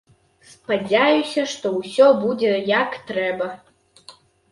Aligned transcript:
Спадзяюся, 0.51 1.43
што 1.51 1.71
ўсё 1.75 2.07
будзе, 2.23 2.49
як 2.81 2.97
трэба! 3.11 3.51